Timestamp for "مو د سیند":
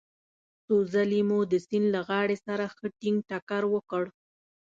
1.29-1.87